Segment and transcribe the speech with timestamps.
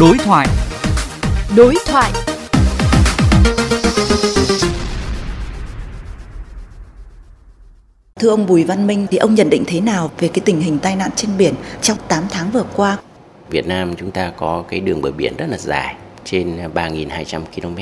[0.00, 0.46] Đối thoại.
[1.56, 2.12] Đối thoại.
[8.20, 10.78] Thưa ông Bùi Văn Minh thì ông nhận định thế nào về cái tình hình
[10.78, 12.98] tai nạn trên biển trong 8 tháng vừa qua?
[13.50, 17.76] Việt Nam chúng ta có cái đường bờ biển rất là dài, trên 3.200 km.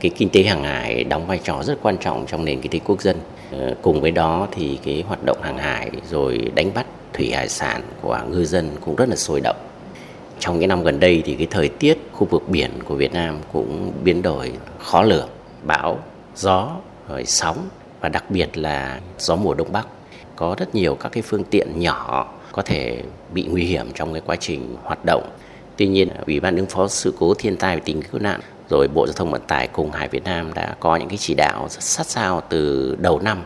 [0.00, 2.78] Cái kinh tế hàng hải đóng vai trò rất quan trọng trong nền kinh tế
[2.84, 3.16] quốc dân.
[3.52, 7.48] Ờ, cùng với đó thì cái hoạt động hàng hải rồi đánh bắt thủy hải
[7.48, 9.56] sản của ngư dân cũng rất là sôi động.
[10.38, 13.38] Trong những năm gần đây thì cái thời tiết khu vực biển của Việt Nam
[13.52, 15.28] cũng biến đổi khó lường,
[15.62, 15.98] bão,
[16.36, 16.70] gió,
[17.08, 17.68] rồi sóng
[18.00, 19.86] và đặc biệt là gió mùa đông bắc.
[20.36, 23.02] Có rất nhiều các cái phương tiện nhỏ có thể
[23.34, 25.30] bị nguy hiểm trong cái quá trình hoạt động.
[25.76, 28.88] Tuy nhiên, Ủy ban ứng phó sự cố thiên tai và tìm cứu nạn rồi
[28.94, 31.66] Bộ Giao thông Vận tải cùng Hải Việt Nam đã có những cái chỉ đạo
[31.70, 33.42] rất sát sao từ đầu năm.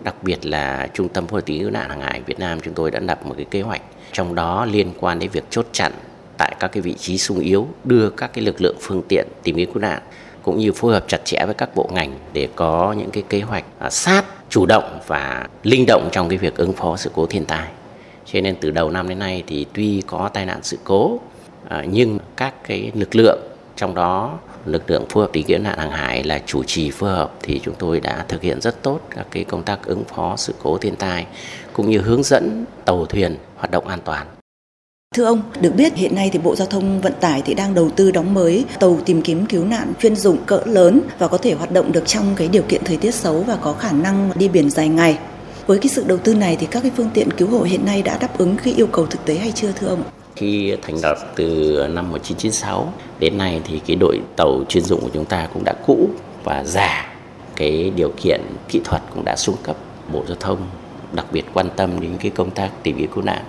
[0.00, 2.74] Đặc biệt là trung tâm phối hợp tìm cứu nạn hàng hải Việt Nam chúng
[2.74, 3.82] tôi đã lập một cái kế hoạch
[4.12, 5.92] trong đó liên quan đến việc chốt chặn
[6.38, 9.56] tại các cái vị trí sung yếu, đưa các cái lực lượng phương tiện tìm
[9.56, 10.02] kiếm cứu nạn,
[10.42, 13.40] cũng như phối hợp chặt chẽ với các bộ ngành để có những cái kế
[13.40, 17.26] hoạch à, sát, chủ động và linh động trong cái việc ứng phó sự cố
[17.26, 17.68] thiên tai
[18.32, 21.20] cho nên từ đầu năm đến nay thì tuy có tai nạn sự cố
[21.68, 23.38] à, nhưng các cái lực lượng,
[23.76, 27.10] trong đó lực lượng phối hợp tìm kiếm nạn hàng hải là chủ trì phối
[27.10, 30.36] hợp thì chúng tôi đã thực hiện rất tốt các cái công tác ứng phó
[30.36, 31.26] sự cố thiên tai,
[31.72, 34.26] cũng như hướng dẫn tàu thuyền hoạt động an toàn.
[35.14, 37.90] Thưa ông, được biết hiện nay thì Bộ Giao thông Vận tải thì đang đầu
[37.90, 41.54] tư đóng mới tàu tìm kiếm cứu nạn chuyên dụng cỡ lớn và có thể
[41.54, 44.48] hoạt động được trong cái điều kiện thời tiết xấu và có khả năng đi
[44.48, 45.18] biển dài ngày.
[45.66, 48.02] Với cái sự đầu tư này thì các cái phương tiện cứu hộ hiện nay
[48.02, 50.02] đã đáp ứng cái yêu cầu thực tế hay chưa thưa ông?
[50.36, 51.46] Khi thành lập từ
[51.90, 55.74] năm 1996 đến nay thì cái đội tàu chuyên dụng của chúng ta cũng đã
[55.86, 56.08] cũ
[56.44, 57.14] và già.
[57.56, 59.76] Cái điều kiện kỹ thuật cũng đã xuống cấp.
[60.12, 60.58] Bộ Giao thông
[61.12, 63.42] đặc biệt quan tâm đến cái công tác tìm kiếm cứu nạn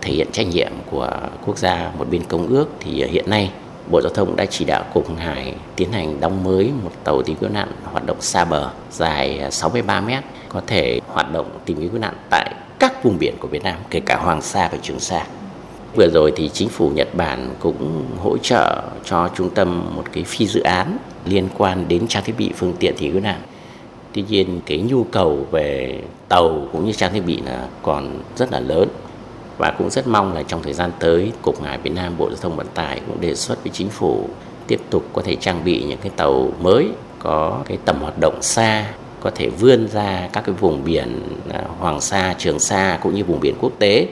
[0.00, 1.10] thể hiện trách nhiệm của
[1.46, 3.50] quốc gia, một bên công ước, thì hiện nay
[3.90, 7.22] Bộ Giao thông đã chỉ đạo Cục Hàng hải tiến hành đóng mới một tàu
[7.22, 11.50] tìm kiếm cứu nạn hoạt động xa bờ dài 63 mét, có thể hoạt động
[11.64, 14.68] tìm kiếm cứu nạn tại các vùng biển của Việt Nam, kể cả Hoàng Sa
[14.72, 15.26] và Trường Sa.
[15.94, 20.24] Vừa rồi thì chính phủ Nhật Bản cũng hỗ trợ cho trung tâm một cái
[20.24, 23.40] phi dự án liên quan đến trang thiết bị phương tiện tìm cứu nạn.
[24.12, 25.98] Tuy nhiên cái nhu cầu về
[26.28, 28.88] tàu cũng như trang thiết bị là còn rất là lớn
[29.58, 32.38] và cũng rất mong là trong thời gian tới Cục Hải Việt Nam Bộ Giao
[32.40, 34.28] thông Vận tải cũng đề xuất với chính phủ
[34.66, 36.88] tiếp tục có thể trang bị những cái tàu mới
[37.18, 41.64] có cái tầm hoạt động xa có thể vươn ra các cái vùng biển à,
[41.78, 44.08] Hoàng Sa, Trường Sa cũng như vùng biển quốc tế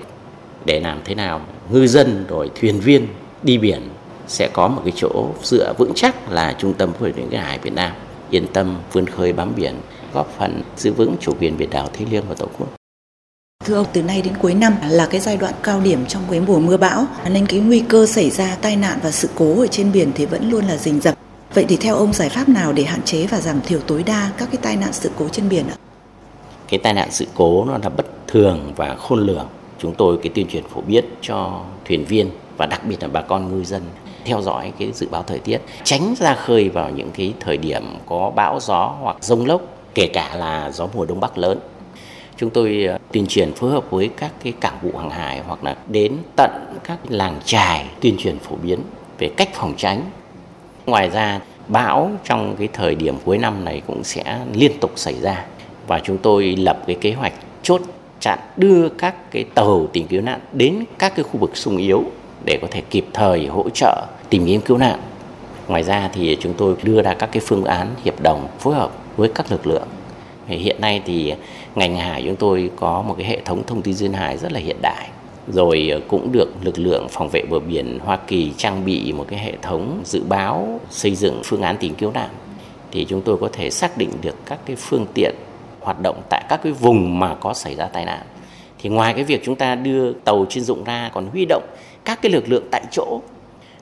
[0.64, 1.40] để làm thế nào
[1.70, 3.08] ngư dân rồi thuyền viên
[3.42, 3.80] đi biển
[4.26, 7.58] sẽ có một cái chỗ dựa vững chắc là trung tâm phối hợp cái hải
[7.58, 7.92] Việt Nam
[8.30, 9.74] yên tâm vươn khơi bám biển
[10.14, 12.68] góp phần giữ vững chủ quyền biển đảo thiêng liêng của tổ quốc.
[13.66, 16.40] Thưa ông, từ nay đến cuối năm là cái giai đoạn cao điểm trong cái
[16.40, 19.66] mùa mưa bão nên cái nguy cơ xảy ra tai nạn và sự cố ở
[19.66, 21.14] trên biển thì vẫn luôn là rình rập.
[21.54, 24.30] Vậy thì theo ông giải pháp nào để hạn chế và giảm thiểu tối đa
[24.38, 25.76] các cái tai nạn sự cố trên biển ạ?
[26.68, 29.48] Cái tai nạn sự cố nó là bất thường và khôn lường.
[29.78, 33.22] Chúng tôi cái tuyên truyền phổ biến cho thuyền viên và đặc biệt là bà
[33.22, 33.82] con ngư dân
[34.24, 37.82] theo dõi cái dự báo thời tiết, tránh ra khơi vào những cái thời điểm
[38.06, 39.60] có bão gió hoặc rông lốc,
[39.94, 41.58] kể cả là gió mùa đông bắc lớn
[42.36, 45.64] chúng tôi ờ, tuyên truyền phối hợp với các cái cảng vụ hàng hải hoặc
[45.64, 46.50] là đến tận
[46.84, 48.78] các làng trài tuyên truyền phổ biến
[49.18, 50.02] về cách phòng tránh.
[50.86, 55.14] Ngoài ra, bão trong cái thời điểm cuối năm này cũng sẽ liên tục xảy
[55.20, 55.44] ra
[55.86, 57.32] và chúng tôi lập cái kế hoạch
[57.62, 57.80] chốt
[58.20, 62.04] chặn đưa các cái tàu tìm kiếm nạn đến các cái khu vực sung yếu
[62.44, 65.00] để có thể kịp thời hỗ trợ tìm kiếm cứu nạn.
[65.68, 68.90] Ngoài ra thì chúng tôi đưa ra các cái phương án hiệp đồng phối hợp
[69.16, 69.88] với các lực lượng
[70.48, 71.34] Hiện nay thì
[71.76, 74.60] ngành hải chúng tôi có một cái hệ thống thông tin duyên hải rất là
[74.60, 75.08] hiện đại.
[75.48, 79.24] Rồi ờ, cũng được lực lượng phòng vệ bờ biển Hoa Kỳ trang bị một
[79.28, 82.28] cái hệ thống dự báo xây dựng phương án tìm cứu nạn.
[82.92, 85.34] Thì chúng tôi có thể xác định được các cái phương tiện
[85.80, 88.22] hoạt động tại các cái vùng mà có xảy ra tai nạn.
[88.78, 91.62] Thì ngoài cái việc chúng ta đưa tàu chuyên dụng ra còn huy động
[92.04, 93.20] các cái lực lượng tại chỗ.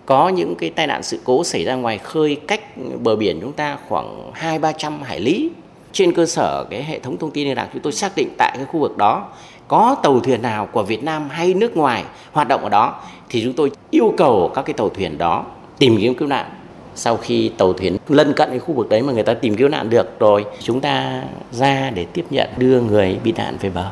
[0.06, 2.60] Có những cái tai nạn sự cố xảy ra ngoài khơi cách
[3.02, 5.50] bờ biển chúng ta khoảng hai ba trăm hải lý
[5.94, 8.52] trên cơ sở cái hệ thống thông tin liên lạc chúng tôi xác định tại
[8.56, 9.28] cái khu vực đó
[9.68, 13.42] có tàu thuyền nào của Việt Nam hay nước ngoài hoạt động ở đó thì
[13.44, 15.44] chúng tôi yêu cầu các cái tàu thuyền đó
[15.78, 16.50] tìm kiếm cứu nạn
[16.94, 19.68] sau khi tàu thuyền lân cận cái khu vực đấy mà người ta tìm cứu
[19.68, 23.90] nạn được rồi chúng ta ra để tiếp nhận đưa người bị nạn về bờ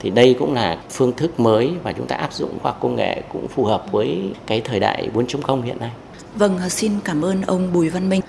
[0.00, 2.96] thì đây cũng là phương thức mới và chúng ta áp dụng khoa học công
[2.96, 5.90] nghệ cũng phù hợp với cái thời đại 4.0 hiện nay.
[6.34, 8.20] Vâng, xin cảm ơn ông Bùi Văn Minh.